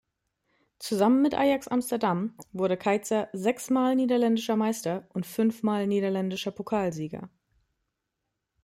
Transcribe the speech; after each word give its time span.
Zusammen 0.79 1.21
mit 1.21 1.35
Ajax 1.35 1.67
Amsterdam 1.67 2.35
wurde 2.53 2.75
Keizer 2.75 3.29
sechsmal 3.33 3.95
niederländischer 3.95 4.55
Meister 4.55 5.07
und 5.13 5.27
fünfmal 5.27 5.85
niederländischer 5.85 6.49
Pokalsieger. 6.49 7.29